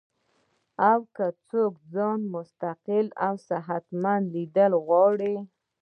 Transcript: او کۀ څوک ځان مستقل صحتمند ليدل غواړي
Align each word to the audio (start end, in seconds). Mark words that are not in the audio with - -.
او 0.89 0.99
کۀ 1.15 1.27
څوک 1.47 1.73
ځان 1.93 2.19
مستقل 2.33 3.05
صحتمند 3.47 4.25
ليدل 4.33 4.71
غواړي 4.85 5.35